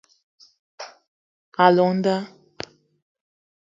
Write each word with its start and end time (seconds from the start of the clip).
A 1.63 1.67
llong 1.75 1.93
nda 1.99 2.15